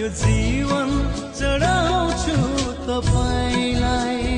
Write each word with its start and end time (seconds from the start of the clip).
यो 0.00 0.08
जीवन 0.08 0.88
चढाउँछु 1.36 2.36
तपाईँलाई। 2.88 4.29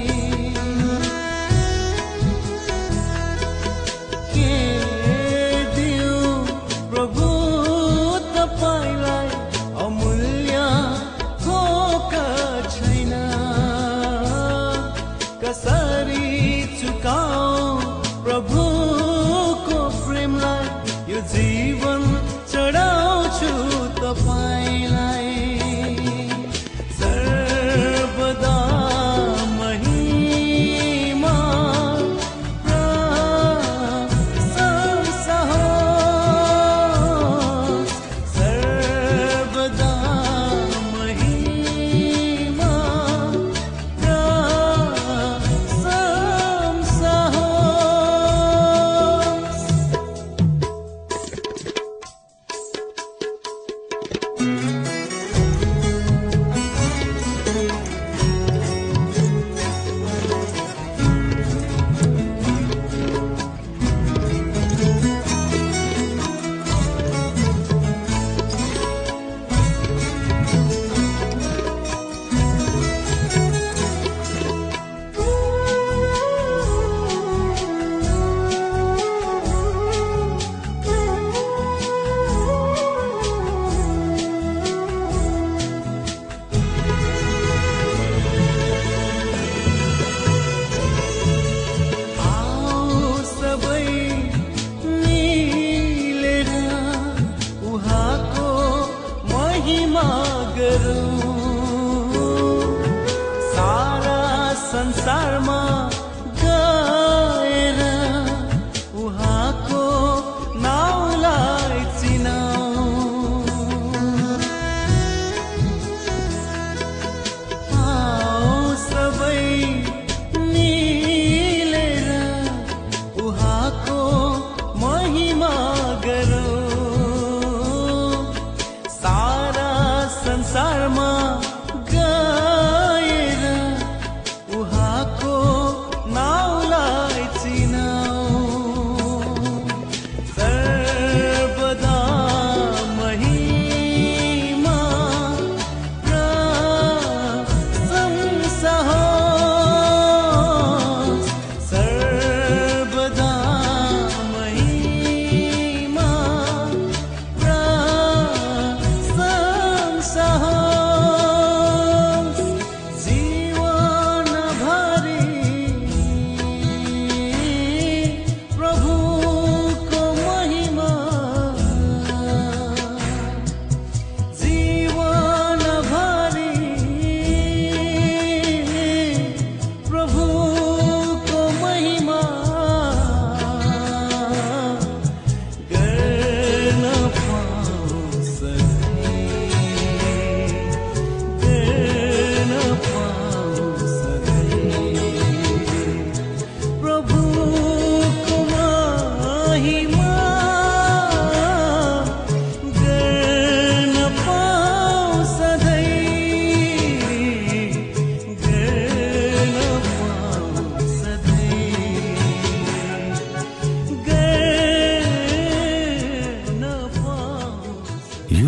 sorry 105.05 105.32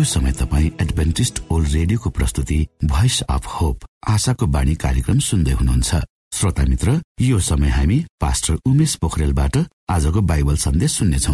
संसारमा 0.05 1.65
रेडियोको 1.65 2.09
प्रस्तुति 2.09 2.67
भोइस 2.85 3.21
अफ 3.21 3.45
होप 3.45 3.77
आशाको 4.07 4.45
बाणी 4.47 4.75
कार्यक्रम 4.75 5.19
सुन्दै 5.19 5.51
हुनुहुन्छ। 5.51 5.95
श्रोता 6.33 6.63
मित्र 6.63 7.01
यो 7.21 7.39
समय 7.39 7.69
हामी 7.69 8.05
पास्टर 8.21 8.53
उमेश 8.65 8.95
पोखरेलबाट 8.95 9.57
आजको 9.89 10.21
बाइबल 10.21 10.55
सन्देश 10.55 10.91
सुन्नेछौ। 10.91 11.33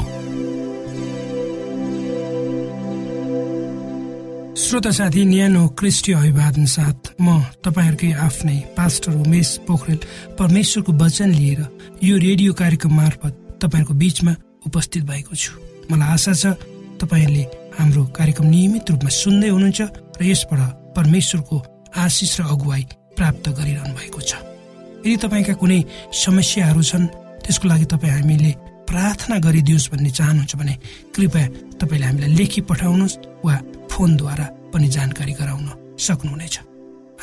श्रोता 4.56 4.92
साथी 4.92 5.26
न्यानो 5.26 5.68
क्रिस्टी 5.68 6.14
अभिवादन 6.14 6.66
साथ 6.66 7.22
म 7.22 7.44
तपाईँहरूकै 7.66 8.12
आफ्नै 8.12 8.60
पास्टर 8.78 9.12
उमेश 9.12 9.58
पोखरेल 9.68 10.00
परमेश्वरको 10.40 10.92
वचन 10.94 11.30
लिएर 11.32 11.60
यो 12.04 12.18
रेडियो 12.18 12.54
कार्यक्रम 12.54 12.94
मार्फत 12.96 13.58
तपाईँहरूको 13.64 13.94
बीचमा 13.94 14.36
उपस्थित 14.68 15.04
भएको 15.04 15.36
छु। 15.36 15.52
मलाई 15.92 16.10
आशा 16.10 16.34
छ 16.34 16.46
तपाईँहरूले 17.02 17.61
हाम्रो 17.82 18.04
कार्यक्रम 18.14 18.46
नियमित 18.46 18.86
रूपमा 18.94 19.10
सुन्दै 19.10 19.50
हुनुहुन्छ 19.50 19.82
र 20.18 20.22
यसबाट 20.22 20.62
परमेश्वरको 20.98 21.58
आशिष 21.98 22.34
र 22.40 22.42
अगुवाई 22.54 22.84
प्राप्त 23.18 23.46
गरिरहनु 23.58 23.94
भएको 23.98 24.22
छ। 24.22 24.32
यदि 25.02 25.18
तपाईँका 25.18 25.54
कुनै 25.58 25.80
समस्याहरू 26.14 26.82
छन् 26.86 27.12
त्यसको 27.42 27.66
लागि 27.68 27.86
तपाईँ 27.90 28.14
हामीले 28.14 28.52
प्रार्थना 28.86 29.36
गरिदियोस् 29.42 29.90
भन्ने 29.92 30.12
चाहनुहुन्छ 30.14 30.54
भने 30.62 30.76
कृपया 31.16 31.46
तपाईँले 31.82 32.06
हामीलाई 32.06 32.32
लेखी 32.38 32.62
पठाउनुहोस् 32.70 33.20
वा 33.46 33.56
फोनद्वारा 33.90 34.46
पनि 34.72 34.88
जानकारी 34.96 35.34
गराउन 35.42 35.68
सक्नुहुनेछ। 35.98 36.56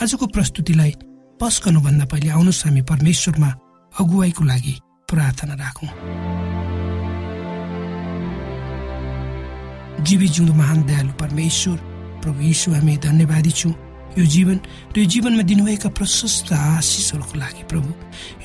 आजको 0.03 0.27
प्रस्तुतिलाई 0.35 0.93
पस 1.39 1.55
गर्नुभन्दा 1.65 2.05
पहिले 2.11 2.29
आउनुहोस् 2.35 2.65
हामी 2.67 2.83
परमेश्वरमा 2.83 3.51
अगुवाईको 3.93 4.43
लागि 4.45 4.75
प्रार्थना 5.07 5.55
राखौँ। 5.55 6.48
जीवी 10.01 10.29
जिउँदो 10.29 10.55
महान 10.55 10.83
दयालु 10.87 11.13
परमेश्वर 11.21 11.77
प्रभु 12.23 12.41
यीशु 12.43 12.73
हामी 12.73 12.97
धन्यवादी 12.97 13.51
छौँ। 13.51 13.75
यो 14.19 14.25
जीवन 14.25 14.59
र 14.95 14.99
यो 14.99 15.05
जीवनमा 15.05 15.43
दिनुभएका 15.43 15.89
प्रशस्त 15.91 16.53
आशिषहरूको 16.53 17.39
लागि 17.39 17.63
प्रभु 17.71 17.91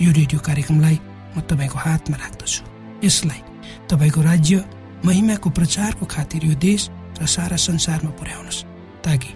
यो 0.01 0.11
रेडियो 0.11 0.39
कार्यक्रमलाई 0.39 0.97
म 1.37 1.41
तपाईँको 1.49 1.77
हातमा 1.79 2.17
राख्दछु। 2.17 2.61
यसलाई 3.05 3.41
तपाईँको 3.89 4.21
राज्य 4.21 4.63
महिमाको 5.05 5.49
प्रचारको 5.49 6.05
खातिर 6.05 6.45
यो 6.45 6.55
देश 6.57 6.89
र 7.21 7.25
सारा 7.25 7.57
संसारमा 7.57 8.11
पुर्याउनुहोस् 8.17 8.65
ताकि 9.05 9.29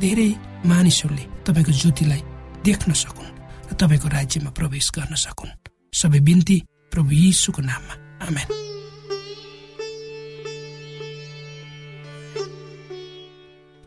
धेरै 0.00 0.30
मानिसहरूले 0.66 1.24
तपाईँको 1.46 1.72
ज्योतिलाई 1.72 2.22
देख्न 2.64 2.92
सकुन् 2.92 3.34
र 3.70 3.72
तपाईँको 3.78 4.08
राज्यमा 4.08 4.50
प्रवेश 4.50 4.90
गर्न 4.94 5.14
सकुन्। 5.14 5.56
सबै 5.94 6.20
बिन्ती 6.20 6.56
प्रभु 6.90 7.10
यीशुको 7.12 7.62
नाममा। 7.62 7.94
आमेन। 8.26 8.73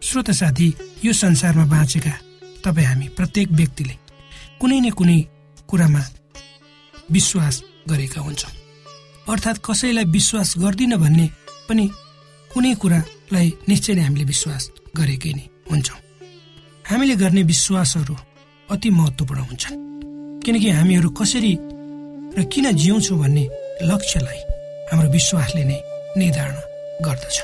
श्रोत 0.07 0.29
साथी 0.31 0.67
यो 1.03 1.11
संसारमा 1.13 1.63
बाँचेका 1.67 2.11
तपाईँ 2.63 2.85
हामी 2.87 3.07
प्रत्येक 3.11 3.47
व्यक्तिले 3.51 3.95
कुनै 4.59 4.79
न 4.79 4.89
कुनै 4.95 5.19
कुरामा 5.67 6.03
विश्वास 7.11 7.55
गरेका 7.91 8.21
हुन्छौँ। 8.21 8.53
अर्थात् 9.27 9.59
कसैलाई 9.67 10.05
विश्वास 10.07 10.53
गर्दिन 10.63 10.95
भन्ने 11.03 11.27
पनि 11.67 11.85
कुनै 12.51 12.73
कुरालाई 12.81 13.47
निश्चय 13.67 13.93
नै 13.93 14.03
हामीले 14.07 14.25
विश्वास 14.31 14.63
गरेकै 14.95 15.33
नै 15.35 15.45
हुन्छौँ। 15.71 15.99
हामीले 16.87 17.15
गर्ने 17.19 17.43
विश्वासहरू 17.43 18.15
अति 18.69 18.89
महत्त्वपूर्ण 18.89 19.41
हुन्छन्। 19.43 19.75
किनकि 20.39 20.69
हामीहरू 20.71 21.09
कसरी 21.19 21.53
र 22.31 22.47
किन 22.47 22.65
जिउँछौँ 22.79 23.19
भन्ने 23.19 23.43
लक्ष्यलाई 23.91 24.39
हाम्रो 24.87 25.11
विश्वासले 25.11 25.63
नै 25.67 25.79
निर्धारण 26.15 26.57
गर्दछ। 27.05 27.37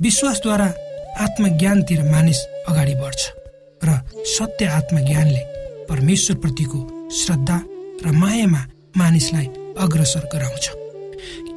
विश्वासद्वारा 0.00 0.68
आत्मज्ञानतिर 1.18 2.02
मानिस 2.10 2.40
अगाडि 2.68 2.94
बढ्छ 2.94 3.22
र 3.82 3.90
सत्य 4.32 4.66
आत्मज्ञानले 4.78 5.42
परमेश्वरप्रतिको 5.88 6.78
श्रद्धा 7.12 7.56
र 8.04 8.12
मायामा 8.14 8.62
मानिसलाई 8.96 9.46
अग्रसर 9.84 10.24
गराउँछ। 10.32 10.66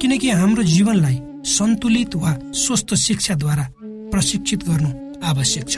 किनकि 0.00 0.30
हाम्रो 0.30 0.62
जीवनलाई 0.62 1.18
सन्तुलित 1.48 2.14
वा 2.14 2.32
स्वस्थ 2.54 2.94
शिक्षाद्वारा 3.06 3.66
प्रशिक्षित 4.12 4.64
गर्नु 4.68 4.90
आवश्यक 5.24 5.68
छ 5.70 5.76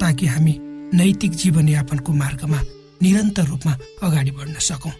ताकि 0.00 0.26
हामी 0.26 0.54
नैतिक 0.94 1.32
जीवनयापनको 1.42 2.12
मार्गमा 2.12 2.60
निरन्तर 3.02 3.46
रूपमा 3.46 3.72
अगाडि 4.02 4.30
बढ्न 4.30 4.54
सकौँ। 4.68 4.92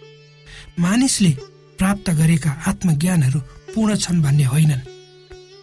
मानिसले 0.79 1.31
प्राप्त 1.79 2.09
गरेका 2.19 2.51
आत्मज्ञानहरू 2.67 3.39
पूर्ण 3.73 3.95
छन् 3.95 4.21
भन्ने 4.23 4.43
होइनन्। 4.43 4.87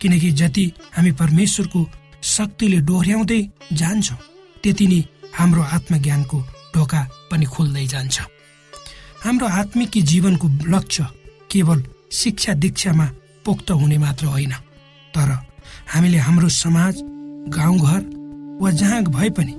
किनकि 0.00 0.30
जति 0.32 0.64
हामी 0.96 1.12
परमेश्वरको 1.12 1.80
शक्तिले 2.22 2.78
डोर्याउँदै 2.88 3.40
जान्छौँ। 3.72 4.18
त्यति 4.62 4.86
नै 4.86 5.00
हाम्रो 5.34 5.62
आत्मज्ञानको 5.62 6.38
ढोका 6.74 7.00
पनि 7.30 7.46
खोल्दै 7.46 7.86
जान्छ। 7.86 8.16
हाम्रो 9.24 9.46
आत्मिक 9.46 9.90
जीवनको 10.10 10.46
लक्ष्य 10.74 11.06
केवल 11.50 11.78
शिक्षा 12.12 12.52
दीक्षामा 12.54 13.06
पोख्त 13.44 13.70
हुने 13.70 13.98
मात्र 13.98 14.26
होइन। 14.26 14.52
तर 15.14 15.30
हामीले 15.92 16.18
हाम्रो 16.18 16.48
समाज 16.48 16.94
गाउँघर 17.56 18.02
वा 18.62 18.70
जहाँ 18.70 19.02
भए 19.02 19.30
पनि 19.30 19.52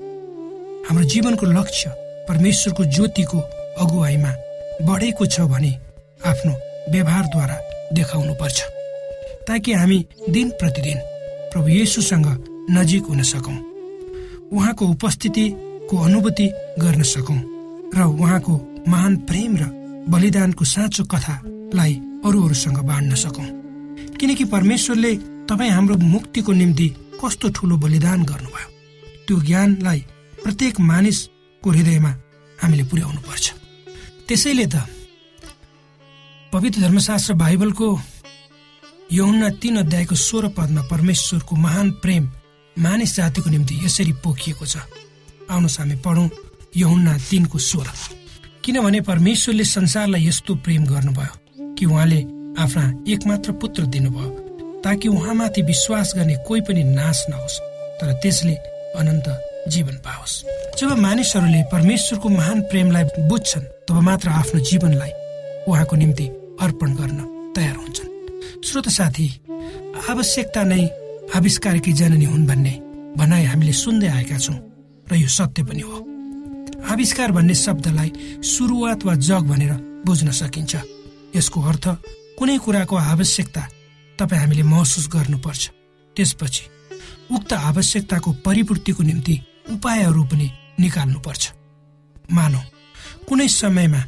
हाम्रो 0.88 1.04
जीवनको 1.04 1.46
लक्ष्य 1.46 1.90
परमेश्वरको 2.30 2.84
ज्योतिको 2.86 3.40
अगुवाईमा 3.82 4.32
बढेको 4.88 5.26
छ 5.26 5.42
भने 5.52 5.72
आफ्नो 6.26 6.54
व्यवहारद्वारा 6.92 7.58
देखाउनु 7.94 8.34
पर्छ 8.34 8.62
ताकि 9.48 9.74
हामी 9.74 10.06
दिन 10.30 10.50
प्रतिदिन 10.60 10.98
प्रभु 11.52 11.68
येसुसँग 11.68 12.28
नजिक 12.70 13.04
हुन 13.10 13.22
सकौँ। 13.24 13.58
उहाँको 14.52 14.88
उपस्थितिको 14.88 15.98
अनुभूति 15.98 16.48
गर्न 16.80 17.04
सकौँ 17.04 17.40
र 17.96 18.04
उहाँको 18.04 18.54
महान 18.88 19.16
प्रेम 19.30 19.56
र 19.58 19.64
बलिदानको 20.10 20.66
साँचो 20.66 21.04
कथालाई 21.06 21.94
अरूहरूसँग 22.26 22.80
बाँड्न 22.90 23.16
सकौँ। 23.16 23.48
किनकि 24.20 24.46
परमेश्वरले 24.46 25.16
तपाईँ 25.50 25.72
हाम्रो 25.72 25.96
मुक्तिको 25.98 26.52
निम्ति 26.52 26.88
कस्तो 27.24 27.50
ठुलो 27.56 27.78
बलिदान 27.78 28.24
गर्नुभयो 28.24 28.70
त्यो 29.28 29.40
ज्ञानलाई 29.48 30.00
प्रत्येक 30.44 30.80
मानिसको 30.80 31.70
हृदयमा 31.70 32.12
हामीले 32.58 32.84
पुर्याउनु 32.90 33.22
पर्छ 33.28 33.46
त्यसैले 34.28 34.66
त 34.74 34.76
पवित्र 36.54 36.82
धर्मशास्त्र 36.82 37.34
बाइबलको 37.42 37.88
यौना 39.14 39.50
तीन 39.62 39.76
अध्यायको 39.78 40.16
सोह्र 40.16 40.48
पदमा 40.58 40.82
परमेश्वरको 40.92 41.56
महान 41.56 41.92
प्रेम 42.04 42.24
मानिस 42.78 43.16
जातिको 43.16 43.50
निम्ति 43.50 43.80
यसरी 43.86 44.14
पोखिएको 44.24 44.66
छ। 44.66 44.78
आउनुहोस् 45.52 45.80
हामी 45.80 45.96
पढौँ 46.06 46.30
यहुन्ना 46.78 47.18
तिनको 47.30 47.58
सोह्र 47.60 47.90
किनभने 48.64 49.02
परमेश्वरले 49.02 49.64
संसारलाई 49.66 50.28
यस्तो 50.28 50.56
प्रेम 50.64 50.86
गर्नुभयो 50.86 51.76
कि 51.76 51.86
उहाँले 51.86 52.20
आफ्ना 52.64 52.86
एकमात्र 53.14 53.52
पुत्र 53.62 53.86
दिनुभयो 53.92 54.30
ताकि 54.84 55.08
उहाँमाथि 55.08 55.62
विश्वास 55.62 56.14
गर्ने 56.16 56.36
कोही 56.48 56.62
पनि 56.62 56.84
नाश 56.84 57.26
नहोस् 57.30 57.60
तर 58.00 58.14
त्यसले 58.22 58.56
अनन्त 59.00 59.28
जीवन 59.68 59.96
पाओस्। 60.06 60.34
जब 60.80 60.98
मानिसहरूले 60.98 61.62
परमेश्वरको 61.72 62.30
महान 62.30 62.62
प्रेमलाई 62.72 63.04
बुझ्छन् 63.30 63.70
तब 63.88 64.00
मात्र 64.08 64.30
आफ्नो 64.30 64.60
जीवनलाई 64.62 65.12
उहाँको 65.68 65.96
निम्ति 65.96 66.26
अर्पण 66.62 66.96
गर्न 66.96 67.20
तयार 67.56 67.76
हुन्छन्। 67.76 68.10
श्रोत 68.64 68.88
साथी 68.90 69.28
आवश्यकता 70.10 70.64
नै 70.64 70.84
आविष्कारकी 71.36 71.92
जननी 71.94 72.26
हुन् 72.26 72.46
भन्ने 72.48 72.74
भनाइ 73.18 73.44
हामीले 73.46 73.74
सुन्दै 73.74 74.08
आएका 74.08 74.38
छौँ 74.38 74.60
र 75.08 75.16
यो 75.16 75.28
सत्य 75.28 75.64
पनि 75.64 75.82
हो। 75.82 75.98
आविष्कार 76.92 77.32
भन्ने 77.32 77.56
शब्दलाई 77.56 78.12
सुरुवात 78.44 79.06
वा 79.06 79.14
जग 79.16 79.44
भनेर 79.48 79.74
बुझ्न 80.06 80.32
सकिन्छ। 80.32 80.76
यसको 81.36 81.62
अर्थ 81.62 81.86
कुनै 82.38 82.58
कुराको 82.58 82.96
आवश्यकता 82.96 83.64
तपाईँ 84.20 84.42
हामीले 84.42 84.64
महसुस 84.64 85.08
गर्नुपर्छ। 85.08 85.64
त्यसपछि 86.16 86.64
उक्त 87.32 87.54
आवश्यकताको 87.54 88.32
परिपूर्तिको 88.46 89.04
निम्ति 89.04 89.36
उपायहरू 89.72 90.24
पनि 90.24 90.48
निकाल्नुपर्छ। 90.80 91.44
मानौ 92.28 92.62
कुनै 93.28 93.48
समयमा 93.48 94.02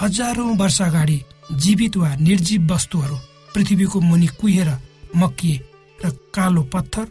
हजारौं 0.00 0.56
वर्ष 0.56 0.80
अगाडि 0.82 1.18
जीवित 1.52 1.96
वा 1.96 2.14
निर्जीव 2.16 2.72
वस्तुहरू 2.72 3.16
पृथ्वीको 3.54 4.00
मुनि 4.00 4.26
कुहेर 4.38 4.70
मकिए 5.16 5.56
र 6.04 6.10
कालो 6.34 6.62
पत्थर 6.72 7.06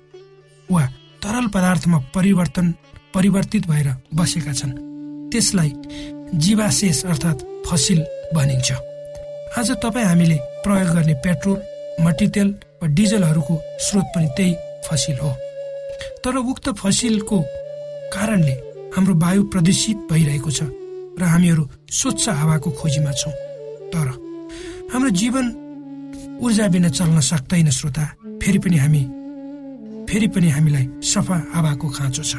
वा 0.69 0.85
तरल 1.23 1.47
पदार्थमा 1.47 1.97
परिवर्तन 2.15 2.73
परिवर्तित 3.15 3.67
भएर 3.67 3.87
बसेका 4.15 4.53
छन्। 4.53 4.71
त्यसलाई 5.31 5.71
जीवाशेष 6.35 7.03
अर्थात् 7.05 7.43
फसिल 7.67 7.99
भनिन्छ। 8.35 8.71
आज 9.57 9.71
तपाईँ 9.83 10.05
हामीले 10.05 10.37
प्रयोग 10.63 10.89
गर्ने 10.95 11.13
पेट्रोल 11.25 11.59
मट्टितेल 12.05 12.49
वा 12.81 12.87
डिजलहरूको 12.87 13.55
स्रोत 13.85 14.07
पनि 14.15 14.27
त्यही 14.37 14.55
फसिल 14.87 15.17
हो। 15.19 15.31
तर 16.23 16.35
उक्त 16.37 16.69
फसिलको 16.79 17.37
कारणले 18.13 18.55
हाम्रो 18.95 19.13
वायु 19.23 19.43
प्रदूषित 19.51 19.97
भइरहेको 20.11 20.51
छ 20.51 20.61
र 21.19 21.23
हामीहरू 21.23 21.63
स्वच्छ 21.91 22.29
हावाको 22.29 22.69
खोजीमा 22.71 23.11
छौँ। 23.11 23.33
तर 23.91 24.07
हाम्रो 24.93 25.09
जीवन 25.09 25.45
ऊर्जा 26.41 26.67
बिना 26.67 26.89
चल्न 26.89 27.19
सक्दैन 27.19 27.69
श्रोता। 27.69 28.03
फेरि 28.47 28.59
पनि 28.63 28.77
हामी 28.77 28.99
फेरि 30.07 30.27
पनि 30.31 30.49
हामीलाई 30.49 30.85
सफा 31.03 31.37
हावाको 31.53 31.87
खाँचो 31.91 32.23
छ। 32.23 32.35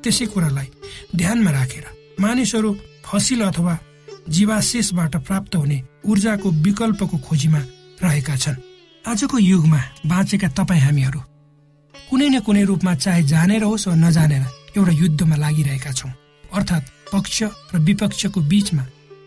त्यसै 0.00 0.26
कुरालाई 0.32 0.68
ध्यानमा 1.12 1.50
राखेर 1.52 1.84
मानिसहरू 2.20 2.70
फसिल 3.04 3.40
अथवा 3.44 3.74
जीवाशेषबाट 4.32 5.16
प्राप्त 5.28 5.56
हुने 5.56 5.78
ऊर्जाको 6.08 6.48
विकल्पको 6.64 7.16
खोजीमा 7.20 7.60
रहेका 8.00 8.36
छन्। 8.36 8.56
आजको 9.04 9.36
युगमा 9.38 9.80
बाँचेका 10.08 10.48
तपाईँ 10.56 10.80
हामीहरू 10.80 11.20
कुनै 11.94 12.28
न 12.32 12.40
कुनै 12.40 12.64
रूपमा 12.64 12.94
चाहे 12.96 13.22
जानेर 13.28 13.62
होस् 13.68 13.88
वा 13.88 13.94
नजानेर 13.94 14.44
एउटा 14.72 14.92
युद्धमा 15.02 15.36
लागिरहेका 15.36 15.92
छौँ। 15.92 16.12
अर्थात् 16.48 17.12
पक्ष 17.12 17.42
र 17.74 17.84
विपक्षको 17.84 18.40
बीचमा 18.40 18.84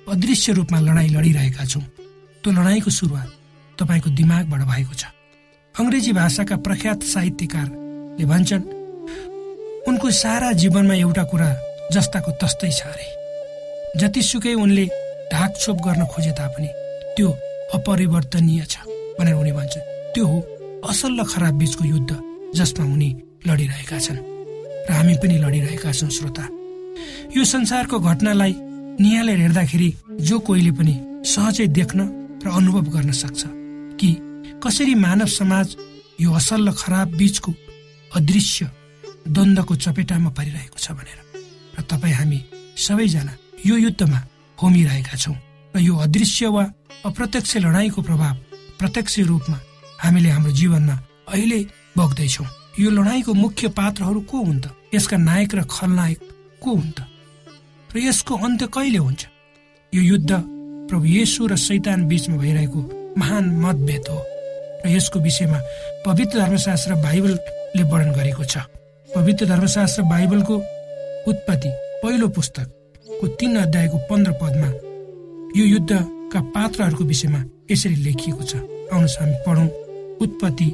अदृश्य 0.09 0.57
रूपमा 0.57 0.79
लडाईँ 0.89 1.13
लडिरहेका 1.13 1.63
छौँ। 1.69 1.85
त्यो 2.41 2.49
लडाईँको 2.49 2.89
सुरुवात 2.89 3.29
तपाईँको 3.77 4.09
दिमागबाट 4.17 4.61
भएको 4.73 4.93
छ। 4.97 5.05
अङ्ग्रेजी 5.75 6.11
भाषाका 6.11 6.55
प्रख्यात 6.65 7.03
साहित्यकारले 7.03 8.25
भन्छन् 8.31 8.63
उनको 9.87 10.07
सारा 10.11 10.51
जीवनमा 10.61 10.95
एउटा 10.95 11.23
कुरा 11.31 11.49
जस्ताको 11.93 12.31
तस्तै 12.41 12.71
छ 12.77 12.81
अरे। 12.91 13.07
जतिसुकै 13.99 14.53
उनले 14.63 14.85
ढाकछोप 15.31 15.77
गर्न 15.85 16.05
खोजे 16.11 16.31
तापनि 16.39 16.69
त्यो 17.15 17.29
अपरिवर्तनीय 17.79 18.61
छ 18.71 18.75
भनेर 19.19 19.35
उनी 19.41 19.51
भन्छन्। 19.55 19.87
त्यो 20.13 20.25
हो 20.27 20.37
असल 20.89 21.11
र 21.19 21.23
खराब 21.31 21.53
बीचको 21.59 21.83
युद्ध 21.93 22.11
जसमा 22.59 22.83
उनी 22.93 23.09
लडिरहेका 23.47 23.97
छन्। 24.05 24.19
र 24.87 24.89
हामी 24.91 25.15
पनि 25.21 25.35
लडिरहेका 25.39 25.91
छौँ 25.95 26.11
श्रोता। 26.11 26.45
यो 27.35 27.43
संसारको 27.55 27.97
घटनालाई 27.99 28.53
निहालेर 28.99 29.39
हेर्दाखेरि 29.45 29.89
जो 30.27 30.39
कोहीले 30.47 30.71
पनि 30.75 30.95
सहजै 31.23 31.67
देख्न 31.79 31.99
र 32.43 32.47
अनुभव 32.51 32.85
गर्न 32.95 33.11
सक्छ 33.23 33.41
कि 33.99 34.09
कसरी 34.63 34.93
मानव 34.95 35.25
समाज 35.25 35.75
यो 36.19 36.33
असल 36.35 36.67
र 36.67 36.71
खराब 36.75 37.07
बीचको 37.15 37.51
अदृश्य 38.15 38.65
द्वन्द्वको 39.27 39.75
चपेटामा 39.75 40.29
परिरहेको 40.35 40.77
छ 40.77 40.91
भनेर। 40.99 41.19
र 41.79 41.81
तपाईँ 41.87 42.13
हामी 42.13 42.39
सबैजना 42.75 43.33
यो 43.65 43.75
युद्धमा 43.87 44.19
होमिरहेका 44.59 45.15
छौँ 45.15 45.37
र 45.75 45.79
यो 45.79 45.95
अदृश्य 45.95 46.47
वा 46.51 46.63
अप्रत्यक्ष 47.07 47.57
लडाईँको 47.63 48.01
प्रभाव 48.01 48.35
प्रत्यक्ष 48.79 49.19
रूपमा 49.31 49.57
हामीले 50.03 50.29
हाम्रो 50.29 50.51
जीवनमा 50.51 50.95
अहिले 51.31 51.59
बग्दैछौँ 51.97 52.47
यो 52.79 52.89
लडाईँको 52.91 53.33
मुख्य 53.33 53.67
पात्रहरू 53.79 54.21
को 54.27 54.37
हुन् 54.43 54.61
त? 54.61 54.65
यसका 54.93 55.17
नायक 55.17 55.55
र 55.55 55.61
खलनायक 55.71 56.19
को 56.63 56.69
हुन् 56.75 56.91
त? 56.91 56.99
र 57.91 57.97
यसको 57.97 58.35
अन्त्य 58.35 58.67
कहिले 58.67 58.97
हुन्छ? 58.97 59.21
यो 59.93 60.01
युद्ध 60.01 60.31
प्रभु 60.89 61.05
येसु 61.05 61.47
र 61.47 61.55
सैतान 61.55 62.07
बीचमा 62.07 62.37
भइरहेको 62.37 62.81
महान 63.17 63.45
मतभेद 63.63 64.07
हो। 64.09 64.19
र 64.85 64.89
यसको 64.89 65.19
विषयमा 65.19 65.59
पवित्र 66.05 66.39
धर्मशास्त्र 66.39 66.95
बाइबलले 67.05 67.83
वर्णन 67.83 68.11
गरेको 68.13 68.43
छ। 68.43 68.57
पवित्र 69.09 69.45
धर्मशास्त्र 69.45 70.03
बाइबलको 70.03 70.55
उत्पत्ति 71.29 71.69
पहिलो 72.03 72.27
पुस्तकको 72.29 73.27
तीन 73.39 73.55
अध्यायको 73.59 73.97
पन्ध्र 74.09 74.31
पदमा 74.41 74.69
यो 75.57 75.65
युद्धका 75.65 76.39
पात्रहरूको 76.55 77.03
विषयमा 77.03 77.39
यसरी 77.71 77.95
लेखिएको 78.05 78.43
छ। 78.43 78.55
आउनुहोस् 78.89 79.17
हामी 79.19 79.35
पढौँ 79.45 79.67
उत्पत्ति 80.23 80.67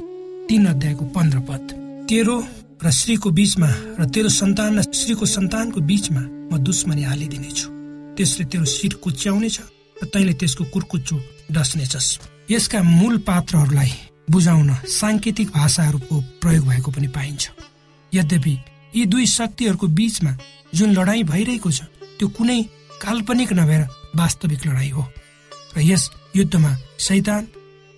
तीन 0.48 0.66
अध्यायको 0.66 1.04
पन्ध्र 1.16 1.38
पद। 1.48 1.62
तेरो 2.08 2.36
र 2.84 2.90
श्रीको 2.90 3.30
बीचमा 3.30 3.70
र 3.98 4.04
तेरो 4.14 4.28
सन्तान 4.30 4.78
र 4.78 4.82
श्रीको 4.92 5.26
सन्तानको 5.26 5.80
बीचमा 5.80 6.22
म 6.52 6.58
दुश्मनी 6.62 7.02
हालिदिनेछु। 7.02 7.68
त्यसले 8.16 8.44
तेरो 8.52 8.64
शिर 8.64 8.92
कुच्याउनेछ 9.02 9.56
र 9.96 10.04
तैँले 10.12 10.32
त्यसको 10.40 10.64
कुर्कुच्चो 10.72 11.16
डस्नेछस्। 11.52 12.35
यसका 12.50 12.82
मूल 12.82 13.16
पात्रहरूलाई 13.26 13.92
बुझाउन 14.30 14.70
साङ्केतिक 14.90 15.48
भाषाहरूको 15.50 16.20
प्रयोग 16.42 16.66
भएको 16.66 16.90
पनि 16.90 17.08
पाइन्छ। 17.08 17.44
यद्यपि 18.12 18.54
यी 18.94 19.04
दुई 19.06 19.26
शक्तिहरूको 19.26 19.86
बीचमा 19.98 20.32
जुन 20.74 20.90
लडाईँ 20.94 21.24
भइरहेको 21.24 21.70
छ 21.70 21.80
त्यो 22.18 22.28
कुनै 22.28 22.62
काल्पनिक 23.02 23.52
नभएर 23.52 23.82
वास्तविक 24.16 24.66
लडाईँ 24.66 24.90
हो। 24.90 25.04
र 25.76 25.80
यस 25.82 26.10
युद्धमा 26.36 26.72
सैतान 26.98 27.42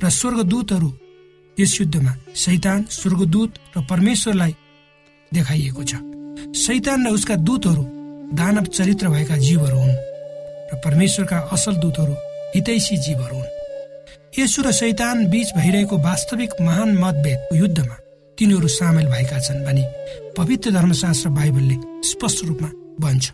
र 0.01 0.09
स्वर्गदूतहरू 0.11 0.91
यस 1.57 1.81
युद्धमा 1.81 2.13
सैतान 2.35 2.85
स्वर्गदूत 2.91 3.51
र 3.77 3.85
परमेश्वरलाई 3.85 4.53
देखाइएको 5.33 5.83
छ। 5.85 5.93
सैतान 6.57 7.07
र 7.07 7.11
उसका 7.13 7.37
दूतहरू 7.45 7.85
दानव 8.33 8.65
चरित्र 8.73 9.09
भएका 9.09 9.37
जीवहरू 9.37 9.79
हुन् 9.79 9.97
र 10.73 10.81
परमेश्वरका 10.85 11.39
असल 11.53 11.75
दूतहरू 11.85 12.15
हितैषी 12.55 12.97
जीवहरू 12.97 13.37
हुन्। 13.37 13.58
यसु 14.39 14.63
र 14.63 14.71
सैतान 14.73 15.25
बीच 15.31 15.49
भइरहेको 15.57 15.97
वास्तविक 15.99 16.51
महान 16.63 16.91
मतभेदको 16.99 17.55
युद्धमा 17.57 17.95
तिनीहरू 18.39 18.69
सामेल 18.71 19.07
भएका 19.11 19.39
छन् 19.41 19.65
भने 19.67 19.83
पवित्र 20.37 20.71
धर्मशास्त्र 20.71 21.31
बाइबलले 21.39 21.77
स्पष्ट 22.09 22.45
रूपमा 22.47 22.69
भन्छ। 23.03 23.25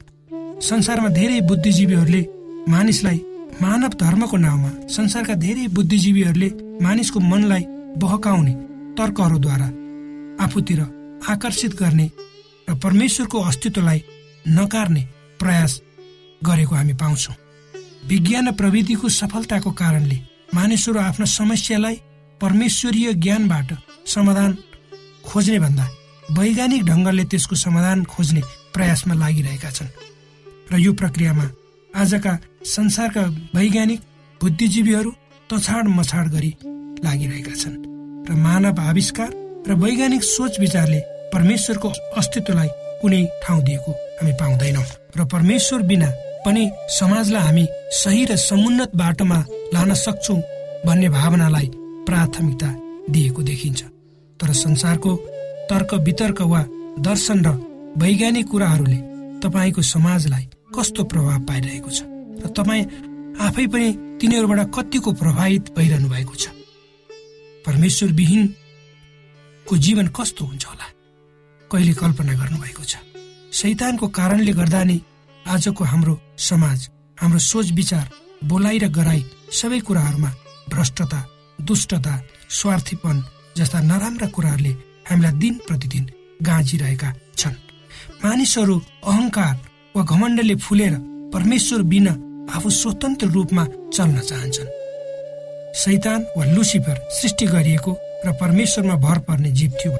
संसारमा 0.64 1.08
धेरै 1.18 1.40
बुद्धिजीवीहरूले 1.50 2.22
मानिसलाई 2.68 3.20
मानव 3.62 3.92
धर्मको 4.00 4.36
नाउँमा 4.46 4.70
संसारका 4.96 5.34
धेरै 5.44 5.68
बुद्धिजीवीहरूले 5.76 6.50
मानिसको 6.82 7.20
मनलाई 7.20 7.64
बहकाउने 8.00 8.54
तर्कहरूद्वारा 8.98 9.68
आफूतिर 10.44 10.80
आकर्षित 11.28 11.72
गर्ने 11.76 12.10
र 12.68 12.80
परमेश्वरको 12.82 13.40
अस्तित्वलाई 13.50 14.04
नकार्ने 14.48 15.08
प्रयास 15.40 15.80
गरेको 16.44 16.74
हामी 16.74 16.94
पाउँछौँ। 17.02 17.36
विज्ञान 18.08 18.48
र 18.48 18.52
प्रविधिको 18.54 19.08
सफलताको 19.20 19.70
कारणले 19.80 20.18
मानिसहरू 20.54 20.98
आफ्ना 21.00 21.26
समस्यालाई 21.26 21.96
परमेश्वरीय 22.40 23.12
ज्ञानबाट 23.24 23.68
समाधान 24.06 24.52
खोज्ने 25.26 25.58
भन्दा 25.58 25.84
वैज्ञानिक 26.38 26.82
ढङ्गले 26.84 27.24
त्यसको 27.30 27.54
समाधान 27.56 28.04
खोज्ने 28.12 28.42
प्रयासमा 28.74 29.14
लागिरहेका 29.14 29.70
छन्। 29.70 29.90
र 30.72 30.78
यो 30.78 30.92
प्रक्रियामा 31.00 31.46
आजका 31.92 32.32
संसारका 32.66 33.24
वैज्ञानिक 33.54 34.00
बुद्धिजीवीहरू 34.40 35.10
तछाड 35.50 35.84
मछाड 35.98 36.26
गरी 36.34 36.52
लागिरहेका 37.04 37.54
छन् 37.62 37.76
र 38.28 38.30
मानव 38.46 38.80
आविष्कार 38.80 39.30
र 39.68 39.74
वैज्ञानिक 39.84 40.22
सोच 40.24 40.60
विचारले 40.60 41.00
परमेश्वरको 41.34 41.88
अस्तित्वलाई 42.20 42.68
कुनै 43.02 43.22
ठाउँ 43.42 43.62
दिएको 43.62 43.92
हामी 43.92 44.32
पाउँदैनौँ। 44.40 44.86
र 45.18 45.24
परमेश्वर 45.34 45.82
बिना 45.90 46.08
पनि 46.44 46.70
समाजलाई 46.98 47.42
हामी 47.42 47.66
सही 48.02 48.24
र 48.24 48.36
समुन्नत 48.36 48.90
बाटोमा 48.96 49.38
लान 49.74 49.94
सक्छौँ 49.94 50.40
भन्ने 50.86 51.08
भावनालाई 51.08 51.70
प्राथमिकता 52.06 52.68
दिएको 53.10 53.42
देखिन्छ। 53.42 53.82
तर 54.40 54.52
संसारको 54.54 55.14
तर्क 55.70 55.94
वितर्क 56.06 56.40
वा 56.42 56.60
दर्शन 57.06 57.38
र 57.46 57.48
वैज्ञानिक 57.98 58.46
कुराहरूले 58.48 58.98
तपाईँको 59.42 59.82
समाजलाई 59.94 60.44
कस्तो 60.74 61.04
प्रभाव 61.04 61.40
पाइरहेको 61.48 61.90
छ 61.90 62.02
र 62.42 62.48
तपाईँ 62.56 62.84
आफै 63.40 63.66
पनि 63.72 63.88
तिनीहरूबाट 64.20 64.60
कतिको 64.74 65.12
प्रभावित 65.12 65.64
भइरहनु 65.76 66.08
भएको 66.08 66.34
छ? 66.34 66.44
परमेश्वर 67.66 68.12
विहीनको 68.12 69.76
जीवन 69.76 70.06
कस्तो 70.18 70.44
हुन्छ 70.44 70.64
होला? 70.66 70.86
कहिले 71.70 71.92
कल्पना 72.02 72.32
गर्नुभएको 72.40 72.84
छ? 72.84 72.94
शैतानको 73.52 74.06
कारणले 74.18 74.52
गर्दा 74.52 74.82
नै 74.84 74.98
आजको 75.46 75.84
हाम्रो 75.84 76.14
समाज 76.38 76.88
हाम्रो 77.18 77.38
सोच 77.38 77.70
विचार 77.72 78.06
बोलाइ 78.44 78.78
र 78.78 78.88
गराई 78.88 79.24
सबै 79.52 79.80
कुराहरूमा 79.86 80.30
भ्रष्टता 80.70 81.20
दुष्टता 81.58 82.14
स्वार्थीपन 82.50 83.16
जस्ता 83.56 83.80
नराम्रा 83.80 84.28
कुराहरूले 84.34 84.72
हामीलाई 85.08 85.32
दिन 85.42 85.54
प्रतिदिन 85.68 86.04
गाँजिरहेका 86.42 87.10
छन्। 87.36 87.54
मानिसहरू 88.24 88.76
अहङ्कार 89.04 89.54
वा 89.96 90.02
घमण्डले 90.02 90.54
फुलेर 90.66 90.94
परमेश्वर 91.34 91.82
बिना 91.92 92.12
आफू 92.56 92.70
स्वतन्त्र 92.70 93.26
रूपमा 93.36 93.64
चल्न 93.94 94.20
चाहन्छन्। 94.20 94.74
सैतान 95.82 96.20
वा 96.36 96.44
लुसिफर 96.54 96.96
सृष्टि 97.20 97.46
गरिएको 97.46 97.92
र 98.26 98.32
परमेश्वरमा 98.40 98.96
भर 99.06 99.18
पर्ने 99.28 99.50
जीव 99.52 99.70
थियो 99.80 99.92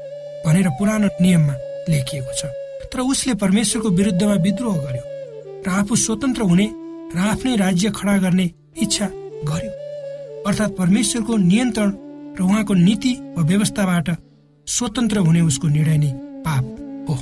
भनेर 0.44 0.68
पुरानो 0.78 1.08
नियममा 1.22 1.54
लेखिएको 1.88 2.32
छ। 2.32 2.42
तर 2.92 3.00
उसले 3.00 3.34
परमेश्वरको 3.34 3.88
विरुद्धमा 3.90 4.34
विद्रोह 4.46 4.76
गर्यो। 4.84 5.13
र 5.66 5.70
आफू 5.70 5.96
स्वतन्त्र 5.96 6.42
हुने 6.42 6.66
र 7.14 7.18
आफ्नै 7.32 7.56
राज्य 7.56 7.90
खडा 7.96 8.16
गर्ने 8.18 8.46
इच्छा 8.82 9.06
गर्यो। 9.50 9.72
अर्थात् 10.48 10.76
परमेश्वरको 10.78 11.36
नियन्त्रण 11.36 11.90
र 12.38 12.42
उहाँको 12.42 12.74
नीति 12.74 13.12
वा 13.36 13.42
व्यवस्थाबाट 13.50 14.08
स्वतन्त्र 14.66 15.18
हुने 15.26 15.40
उसको 15.40 15.68
निर्णय 15.68 15.98
नै 15.98 16.10
पाप 16.46 16.64
हो। 17.08 17.14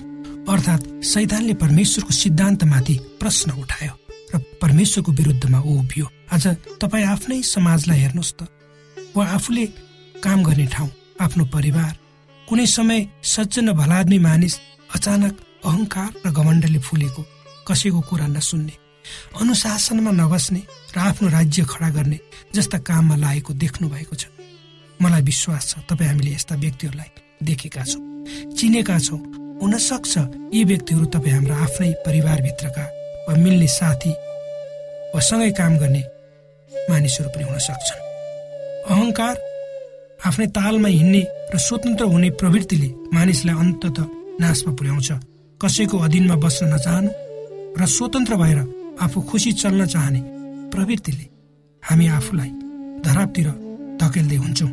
अर्थात् 0.52 0.88
सैतानले 1.04 1.54
परमेश्वरको 1.62 2.12
सिद्धान्तमाथि 2.12 2.94
प्रश्न 3.20 3.50
उठायो 3.62 3.94
र 4.34 4.38
परमेश्वरको 4.62 5.12
विरुद्धमा 5.12 5.58
ऊ 5.60 5.78
उभियो। 5.78 6.06
आज 6.32 6.46
तपाईँ 6.80 7.06
आफ्नै 7.06 7.42
समाजलाई 7.46 7.98
हेर्नुहोस् 7.98 8.34
त। 8.38 8.48
वा 9.16 9.24
आफूले 9.36 9.66
काम 10.24 10.42
गर्ने 10.42 10.66
ठाउँ 10.66 10.90
आफ्नो 11.20 11.44
परिवार 11.54 11.92
कुनै 12.48 12.66
समय 12.66 13.00
सज्जन 13.34 13.72
भलाद्मी 13.72 14.18
मानिस 14.18 14.54
अचानक 14.96 15.34
अहङ्कार 15.64 16.10
र 16.26 16.30
घमण्डले 16.32 16.78
फुलेको 16.78 17.22
कसैको 17.68 18.00
कुरा 18.10 18.26
नसुन्ने 18.36 18.74
अनुशासनमा 19.40 20.10
नबस्ने 20.22 20.62
र 20.94 20.98
आफ्नो 20.98 21.28
राज्य 21.28 21.62
खडा 21.70 21.88
गर्ने 21.96 22.18
जस्ता 22.54 22.78
काममा 22.86 23.16
लागेको 23.16 23.52
देख्नु 23.62 23.88
भएको 23.88 24.14
छ। 24.16 24.24
मलाई 25.02 25.22
विश्वास 25.22 25.64
छ 25.70 25.72
तपाईँ 25.90 26.08
हामीले 26.10 26.30
यस्ता 26.32 26.54
व्यक्तिहरूलाई 26.62 27.10
देखेका 27.42 27.82
छौँ 27.90 28.02
चिनेका 28.58 28.98
छौँ। 29.06 29.20
हुनसक्छ 29.62 30.14
यी 30.54 30.62
व्यक्तिहरू 30.70 31.04
तपाईँ 31.14 31.34
हाम्रो 31.34 31.54
आफ्नै 31.66 31.90
परिवारभित्रका 32.06 32.84
वा 33.26 33.34
मिल्ने 33.42 33.68
साथी 33.78 34.12
वा 35.14 35.20
सँगै 35.28 35.50
काम 35.58 35.72
गर्ने 35.82 36.02
मानिसहरू 36.90 37.28
पनि 37.34 37.44
हुन 37.46 37.58
सक्छन् 37.58 38.02
अहङ्कार 38.90 39.34
आफ्नै 40.26 40.46
तालमा 40.56 40.88
हिँड्ने 40.88 41.22
र 41.54 41.58
स्वतन्त्र 41.58 42.04
हुने 42.12 42.30
प्रवृत्तिले 42.40 42.88
मानिसलाई 43.14 43.54
अन्तत 43.62 43.98
नाशमा 44.42 44.72
पुर्याउँछ। 44.78 45.10
कसैको 45.60 45.96
अधीनमा 46.06 46.36
बस्न 46.42 46.74
नचाहनु 46.74 47.10
र 47.78 47.86
स्वतन्त्र 47.86 48.36
भएर 48.36 48.58
आफू 49.00 49.20
खुसी 49.20 49.52
चल्न 49.52 49.86
चाहने 49.86 50.20
प्रवृत्तिले 50.72 51.26
हामी 51.82 52.06
आफूलाई 52.18 52.50
धरापतिर 53.04 53.48
धकेल्दै 54.02 54.36
हुन्छौँ। 54.36 54.70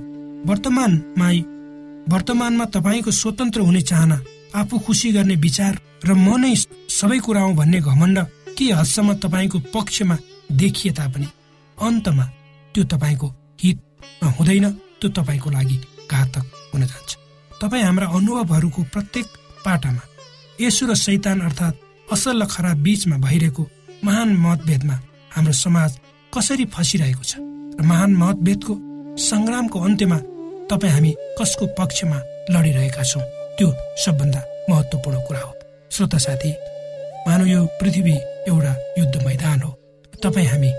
वर्तमानमा 0.50 1.30
वर्तमानमा 2.14 2.66
तपाईँको 2.76 3.12
स्वतन्त्र 3.12 3.62
हुने 3.62 3.82
चाहना 3.82 4.18
आफू 4.56 4.80
खुसी 4.80 5.12
गर्ने 5.12 5.36
विचार 5.36 5.74
र 6.06 6.14
म 6.16 6.38
नै 6.42 6.56
सबै 6.90 7.20
कुरा 7.20 7.42
हो 7.42 7.54
भन्ने 7.54 7.80
घमण्ड 7.82 8.20
के 8.58 8.66
हदसम्म 8.74 9.14
तपाईँको 9.24 9.60
पक्षमा 9.74 10.18
देखिए 10.52 10.92
तापनि 10.92 11.28
अन्तमा 11.78 12.26
त्यो 12.76 12.84
तपाईँको 12.94 13.28
हितमा 13.64 14.28
हुँदैन 14.38 14.66
त्यो 15.00 15.10
तपाईँको 15.18 15.50
लागि 15.50 15.78
घातक 16.12 16.46
हुन 16.74 16.82
जान्छ। 16.86 17.12
तपाईँ 17.62 17.84
हाम्रा 17.84 18.08
अनुभवहरूको 18.18 18.82
प्रत्येक 18.94 19.28
पाटामा 19.66 20.04
यसो 20.62 20.84
र 20.88 20.96
शैतान 20.96 21.40
अर्थात् 21.42 21.76
असल 22.12 22.42
र 22.42 22.46
खराब 22.50 22.78
बीचमा 22.86 23.18
भइरहेको 23.26 23.64
महान 24.04 24.30
मतभेदमा 24.46 24.96
हाम्रो 25.36 25.54
समाज 25.54 25.92
कसरी 26.34 26.66
फसिरहेको 26.74 27.24
छ 27.24 27.34
र 27.80 27.82
महान 27.86 28.12
मतभेदको 28.22 28.74
सङ्ग्रामको 29.30 29.78
अन्त्यमा 29.88 30.18
तपाईँ 30.70 30.94
हामी 30.94 31.12
कसको 31.40 31.66
पक्षमा 31.78 32.18
लडिरहेका 32.54 33.04
छौँ? 33.04 33.24
त्यो 33.58 33.68
सबभन्दा 34.04 34.42
महत्त्वपूर्ण 34.70 35.18
कुरा 35.28 35.42
हो। 35.42 35.54
श्रोता 35.94 36.18
साथी 36.26 36.52
मानव 37.28 37.46
यो 37.46 37.62
पृथ्वी 37.80 38.16
एउटा 38.50 38.74
युद्ध 39.00 39.16
मैदान 39.26 39.62
हो। 39.62 39.72
तपाईँ 40.24 40.48
हामी 40.48 40.72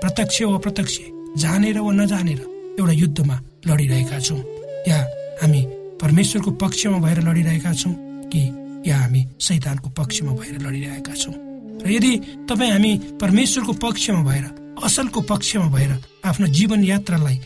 प्रत्यक्ष 0.00 0.42
वा 0.42 0.58
प्रत्यक्ष 0.64 0.94
जानेर 1.42 1.78
वा 1.84 1.92
नजानेर 2.00 2.40
एउटा 2.80 2.94
युद्धमा 3.02 3.36
लडिरहेका 3.68 4.18
छौँ। 4.18 4.40
या 4.88 4.98
हामी 5.42 5.62
परमेश्वरको 6.00 6.50
पक्षमा 6.62 6.98
भएर 7.04 7.18
लडिरहेका 7.28 7.72
छौँ 7.72 7.94
कि 8.32 8.40
या 8.86 8.96
हामी 8.98 9.20
सैतानको 9.40 9.88
पक्षमा 9.98 10.32
भएर 10.32 10.56
लडिरहेका 10.62 11.14
छौँ। 11.14 11.34
र 11.82 11.90
यदि 11.90 12.12
तपाईँ 12.48 12.70
हामी 12.72 12.92
परमेश्वरको 13.20 13.72
पक्षमा 13.84 14.22
भएर 14.22 14.44
असलको 14.84 15.20
पक्षमा 15.30 15.66
भएर 15.74 15.92
आफ्नो 16.24 16.46
जीवन 16.58 16.84
यात्रालाई 16.84 17.38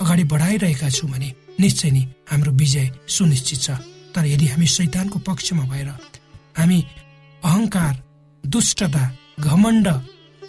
अगाडि 0.00 0.24
बढाइरहेका 0.32 0.88
छौँ 0.90 1.10
भने 1.10 1.28
निश्चय 1.60 1.90
नै 1.90 2.02
हाम्रो 2.30 2.52
विजय 2.52 2.90
सुनिश्चित 3.08 3.60
छ। 3.62 3.70
तर 4.14 4.26
यदि 4.26 4.46
हामी 4.46 4.66
सैतानको 4.66 5.18
पक्षमा 5.26 5.64
भएर 5.70 5.88
हामी 6.58 6.78
अहङ्कार 7.42 7.94
दुष्टता 8.44 9.04
घमण्ड 9.40 9.86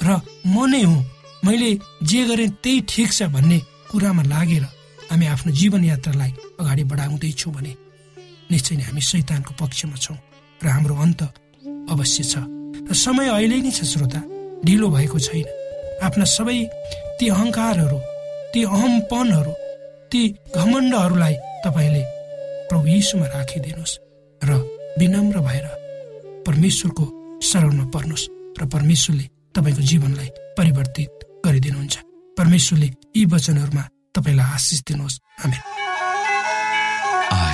र 0.02 0.10
म 0.46 0.66
नै 0.70 0.84
हुँ 0.84 1.02
मैले 1.46 1.70
जे 2.04 2.22
गरेँ 2.26 2.50
त्यही 2.64 2.82
ठिक 2.90 3.10
छ 3.14 3.30
भन्ने 3.34 3.58
कुरामा 3.90 4.24
लागेर 4.24 4.64
हामी 5.10 5.26
आफ्नो 5.34 5.52
जीवन 5.54 5.84
यात्रालाई 5.86 6.32
अगाडि 6.60 6.84
बढाउँदैछौँ 6.84 7.54
भने 7.54 7.74
निश्चय 8.52 8.76
नै 8.76 8.84
हामी 8.88 9.02
शैतानको 9.02 9.52
पक्षमा 9.62 9.98
छौँ 10.04 10.18
र 10.62 10.66
हाम्रो 10.68 10.96
अन्त 10.96 11.22
अवश्य 11.92 12.24
छ। 12.24 12.34
र 12.90 12.94
समय 12.94 13.28
अहिले 13.36 13.58
नै 13.66 13.72
छ 13.72 13.84
श्रोता। 13.84 14.22
ढिलो 14.66 14.88
भएको 14.90 15.18
छैन। 15.20 15.48
आफ्ना 16.06 16.26
सबै 16.26 16.58
ती 17.18 17.26
अहङ्कारहरू 17.30 18.00
ती 18.54 18.60
अहमपनहरू 18.66 19.54
ती 20.12 20.22
घमण्डहरूलाई 20.56 21.36
तपाईँले 21.66 22.04
प्रभु 22.70 22.86
यीशुमा 22.88 23.26
राखिदिनुहोस् 23.36 24.00
र 24.42 24.52
विनम्र 25.00 25.38
भएर 25.48 25.66
परमेश्वरको 26.48 27.06
शरणमा 27.42 27.86
पर्नुहोस् 27.94 28.30
र 28.60 28.62
परमेश्वरले 28.74 29.26
तपाईँको 29.56 29.82
जीवनलाई 29.92 30.30
परिवर्तित 30.58 31.12
गरिदिनुहुन्छ। 31.46 31.96
परमेश्वरले 32.38 32.88
यी 33.18 33.26
वचनहरूमा 33.34 33.84
तपाईँलाई 34.16 34.48
आशिष 34.56 34.80
दिनुहोस्। 34.88 35.20
हामी 35.42 35.58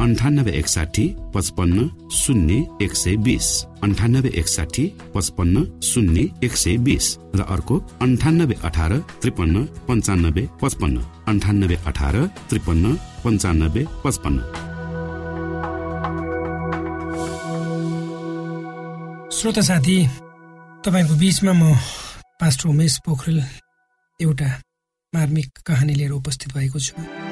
अन्ठानब्बे 0.00 0.52
एकसाठी 0.52 1.16
पचपन्न 1.34 2.08
शून्य 2.12 2.64
एक 2.82 2.94
सय 2.94 3.16
बिस. 3.16 3.64
अन्ठानब्बे 3.82 4.28
एकसाठी 4.28 4.84
पचपन्न 5.14 5.80
शून्य 5.80 6.26
एक 6.44 6.56
सय 6.56 6.76
बिस. 6.76 7.18
र 7.34 7.40
अर्को 7.42 7.78
अन्ठानब्बे 8.02 8.54
अठार 8.64 8.92
त्रिपन्न 8.98 9.64
पन्चानब्बे 9.88 10.48
पचपन्न. 10.62 10.96
अन्ठानब्बे 11.28 11.76
अठार 11.86 12.16
त्रिपन्न 12.48 12.94
पन्चानब्बे 13.24 13.84
पचपन्न. 14.04 14.38
श्रोता 19.30 19.60
साथी 19.60 20.06
तपाईँको 20.86 21.14
बिचमा 21.14 21.52
म 21.52 21.74
पास्टर 22.40 22.68
उमेश 22.68 22.98
पोखरेल 23.06 23.42
एउटा 24.20 24.62
मार्मिक 25.14 25.48
कहानी 25.66 25.94
लिएर 25.94 26.10
उपस्थित 26.10 26.54
भएको 26.54 26.78
छु। 26.78 27.27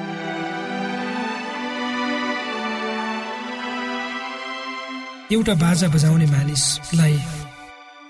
एउटा 5.31 5.53
बाजा 5.59 5.87
बजाउने 5.91 6.25
मानिसलाई 6.25 7.15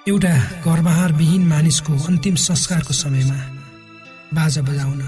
एउटा 0.08 0.34
घरबहार 0.62 1.12
विहीन 1.13 1.43
मानिसको 1.47 1.93
अन्तिम 2.08 2.36
संस्कारको 2.38 2.93
समयमा 2.93 3.39
बाजा 4.38 4.62
बजाउन 4.62 5.01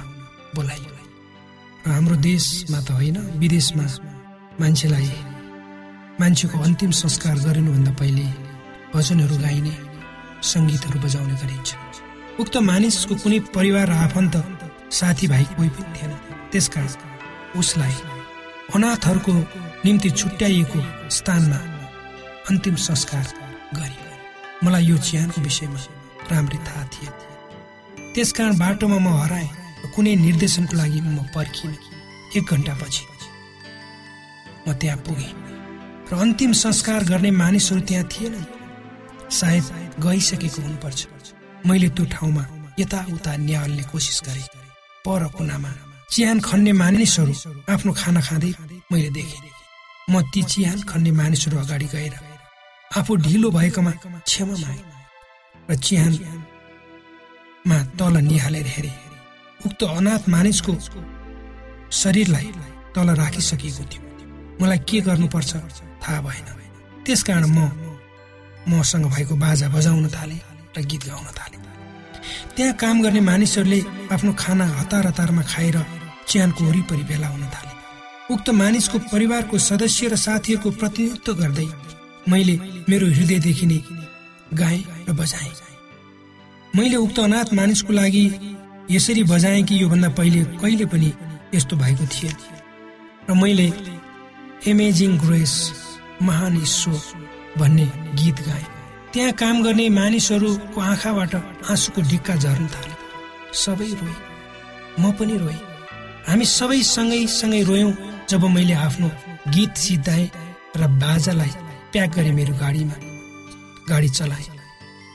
बोलाइयो। 0.55 0.93
र 1.85 1.91
हाम्रो 1.93 2.15
देशमा 2.25 2.79
त 2.81 2.89
होइन 2.97 3.17
विदेशमा 3.37 3.85
मान्छेलाई 4.61 5.11
मान्छेको 6.21 6.57
अन्तिम 6.65 6.91
संस्कार 7.03 7.35
गरिनुभन्दा 7.45 7.93
पहिले 8.01 8.25
भजनहरू 8.93 9.37
गाइने 9.45 9.73
सङ्गीतहरू 10.41 10.97
बजाउने 11.05 11.35
गरिन्छ। 11.41 11.69
उक्त 12.41 12.55
मानिसको 12.69 13.13
कुनै 13.21 13.39
परिवार 13.53 13.87
र 13.87 14.01
आफन्त 14.09 14.35
साथीभाइ 14.97 15.43
कोही 15.55 15.69
पनि 15.77 15.93
थिएन। 15.95 16.11
त्यसकारण 16.51 17.59
उसलाई 17.61 17.95
अनाथहरूको 18.75 19.33
निम्ति 19.85 20.09
छुट्याइएको 20.19 20.79
स्थानमा 21.17 21.59
अन्तिम 22.49 22.75
संस्कार 22.87 23.25
गरे। 23.77 23.97
मलाई 24.63 24.83
यो 24.85 24.97
चिहानको 24.97 25.41
विषयमा 25.41 25.79
राम्रै 26.31 26.59
थाहा 26.67 26.83
थिएन 26.93 27.13
त्यसकारण 28.13 28.57
बाटोमा 28.59 28.97
म 29.05 29.07
हराएँ 29.21 29.49
कुनै 29.95 30.15
निर्देशनको 30.25 30.75
लागि 30.77 30.99
म 31.01 31.17
पर्खिनँ 31.35 31.77
एक 32.37 32.45
घन्टापछि 32.53 33.03
म 34.65 34.73
त्यहाँ 34.79 34.97
पुगेँ 35.05 35.33
र 36.09 36.13
अन्तिम 36.23 36.51
संस्कार 36.63 37.03
गर्ने 37.11 37.31
मानिसहरू 37.41 37.81
त्यहाँ 37.89 38.05
थिएन। 38.11 38.35
सायद 39.29 39.63
गइसकेको 40.03 40.61
हुनुपर्छ। 40.61 40.99
मैले 41.67 41.89
त्यो 41.95 42.05
ठाउँमा 42.13 42.43
यताउता 42.79 43.31
निहाल्ने 43.45 43.83
कोसिस 43.91 44.19
गरेँ। 44.27 44.47
पर 45.05 45.23
कुनामा 45.37 45.71
चिहान 46.11 46.39
खन्ने 46.41 46.73
मानिसहरू 46.73 47.33
आफ्नो 47.73 47.91
खाना 47.93 48.21
खाँदै 48.27 48.51
मैले 48.91 49.09
देखेँ। 49.17 49.53
म 50.09 50.21
ती 50.33 50.41
चिहान 50.51 50.79
खन्ने 50.89 51.11
मानिसहरू 51.21 51.57
अगाडि 51.63 51.87
गएर 51.93 52.15
आफू 52.89 53.15
ढिलो 53.15 53.49
भएकोमा 53.51 53.91
क्षमा 54.25 54.53
मागे 54.57 54.83
र 55.69 55.75
चिहानमा 55.77 57.77
तल 57.99 58.15
निहालेर 58.25 58.65
हेरे। 58.65 58.91
उक्त 59.65 59.83
अनाथ 59.85 60.29
मानिसको 60.33 60.73
शरीरलाई 61.93 62.49
तल 62.95 63.09
राखिसकिएको 63.21 63.83
थियो। 63.91 64.01
मलाई 64.61 64.79
के 64.89 65.01
गर्नुपर्छ 65.05 65.51
थाहा 66.01 66.21
भएन। 66.25 66.47
त्यसकारण 67.05 67.45
म 67.45 67.69
मसँग 68.69 69.05
भएको 69.05 69.35
बाजा 69.37 69.67
बजाउन 69.69 70.09
थाले 70.09 70.37
र 70.73 70.81
गीत 70.81 71.03
गाउन 71.09 71.27
थाले। 71.37 71.57
त्यहाँ 72.55 72.73
काम 72.73 73.01
गर्ने 73.03 73.21
मानिसहरूले 73.21 73.79
आफ्नो 74.13 74.33
खाना 74.33 74.65
हतार 74.79 75.07
हतारमा 75.07 75.43
खाएर 75.45 75.77
च्यानको 76.25 76.63
वरिपरि 76.65 77.03
भेला 77.05 77.27
हुन 77.27 77.45
थाले। 77.53 77.73
उक्त 78.33 78.49
मानिसको 78.61 78.97
परिवारको 79.13 79.57
सदस्य 79.69 80.07
र 80.09 80.15
साथीहरूको 80.25 80.69
प्रतिनिधित्व 80.81 81.33
गर्दै 81.41 81.69
मैले 82.29 82.55
मेरो 82.89 83.07
हृदयदेखि 83.07 83.65
नै 83.65 83.79
गाएँ 84.53 84.83
र 85.09 85.13
बजाएँ। 85.13 85.53
मैले 86.75 86.95
उक्त 86.95 87.19
अनाथ 87.19 87.53
मानिसको 87.53 87.93
लागि 87.93 88.25
यसरी 88.91 89.23
बजाएँ 89.23 89.63
कि 89.63 89.81
योभन्दा 89.81 90.09
पहिले 90.17 90.43
कहिले 90.61 90.85
पनि 90.85 91.13
यस्तो 91.55 91.75
भएको 91.77 92.05
थिएन। 92.05 92.35
र 93.29 93.33
मैले 93.33 93.67
एमेजिङ 94.67 95.17
ग्रेस 95.17 95.53
महान 96.21 96.57
ईश्वर 96.57 96.99
भन्ने 97.57 97.85
गीत 98.19 98.41
गाएँ। 98.47 98.67
त्यहाँ 99.13 99.31
काम 99.33 99.63
गर्ने 99.63 99.89
मानिसहरूको 99.89 100.81
आँखाबाट 100.81 101.35
आँसुको 101.69 102.01
ढिक्का 102.01 102.35
झर्न 102.35 102.67
थाले। 102.67 102.93
सबै 103.53 103.89
रोए। 103.99 104.15
म 104.99 105.11
पनि 105.17 105.37
रोएँ। 105.37 105.61
हामी 106.27 106.45
सबै 106.45 106.81
सँगै 106.83 107.25
सँगै 107.27 107.61
रोयौँ 107.63 107.93
जब 108.29 108.43
मैले 108.53 108.73
आफ्नो 108.85 109.09
गीत 109.49 109.73
सिद्धाएँ 109.77 110.29
र 110.77 110.87
बाजालाई 111.01 111.68
प्याक 111.93 112.09
गरे 112.15 112.31
मेरो 112.31 112.53
गाडीमा। 112.59 112.97
गाडी 113.89 114.09
चलाए। 114.09 114.45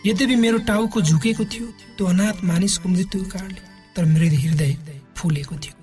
यद्यपि 0.07 0.37
मेरो 0.37 0.59
टाउको 0.69 1.01
झुकेको 1.01 1.45
थियो 1.53 1.67
त्यो 1.97 2.07
अनाथ 2.07 2.37
मानिसको 2.45 2.89
मृत्युको 2.89 3.29
कारणले 3.31 3.63
तर 3.95 4.05
मेरो 4.05 4.37
हृदय 4.43 4.73
फुलेको 5.17 5.55
थियो। 5.63 5.75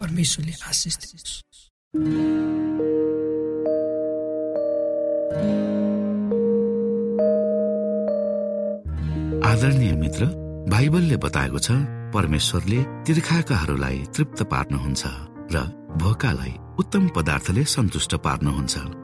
परमेश्वरले 0.00 0.52
आशिष 0.68 0.96
आदरणीय 9.48 9.92
मित्र 10.02 10.26
बाइबलले 10.72 11.16
बताएको 11.24 11.58
छ 11.58 11.70
परमेश्वरले 12.14 12.80
तिर्खाकाहरूलाई 13.06 13.98
तृप्त 14.14 14.42
पार्नुहुन्छ 14.52 15.02
र 15.54 15.56
भोकालाई 16.02 16.54
उत्तम 16.80 17.08
पदार्थले 17.16 17.64
सन्तुष्ट 17.76 18.14
पार्नुहुन्छ। 18.26 19.03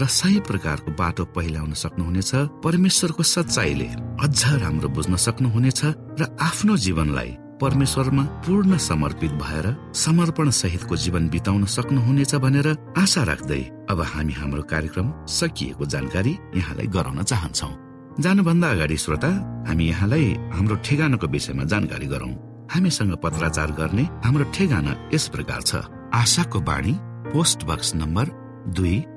र 0.00 0.06
सही 0.08 0.40
प्रकारको 0.48 0.90
बाटो 0.98 1.24
पहिल्याउन 1.36 1.72
सक्नुहुनेछ 1.82 2.32
परमेश्वरको 2.64 3.22
सच्चाइले 3.22 3.88
अझ 4.24 4.40
राम्रो 4.62 4.88
बुझ्न 4.88 5.16
सक्नुहुनेछ 5.16 5.80
र 6.20 6.36
आफ्नो 6.40 6.76
जीवनलाई 6.76 7.30
परमेश्वरमा 7.62 8.22
पूर्ण 8.44 8.76
समर्पित 8.76 9.32
भएर 9.42 9.66
समर्पण 9.94 10.50
सहितको 10.50 10.96
जीवन 10.96 11.28
बिताउन 11.28 11.64
सक्नुहुनेछ 11.76 12.34
भनेर 12.44 12.68
आशा 12.98 13.22
राख्दै 13.22 13.62
अब 13.90 14.00
हामी 14.12 14.32
हाम्रो 14.32 14.62
कार्यक्रम 14.72 15.12
सकिएको 15.30 15.84
जानकारी 15.86 16.32
यहाँलाई 16.56 16.86
गराउन 16.96 17.22
चाहन्छौ। 17.22 17.70
जानुभन्दा 18.20 18.70
अगाडि 18.70 18.96
श्रोता 18.96 19.30
हामी 19.68 19.84
यहाँलाई 19.88 20.26
हाम्रो 20.52 20.76
ठेगानाको 20.84 21.26
विषयमा 21.26 21.64
जानकारी 21.72 22.06
गरौं। 22.06 22.32
हामीसँग 22.74 23.12
पत्राचार 23.22 23.70
गर्ने 23.78 24.04
हाम्रो 24.24 24.44
ठेगाना 24.54 24.92
यस 25.14 25.28
प्रकार 25.28 25.62
छ। 25.62 25.86
आशाको 26.14 26.60
बाणी 26.60 26.94
पोस्ट 27.32 27.64
बक्स 27.64 27.94
नम्बर 27.94 28.26
दुई 28.76 28.96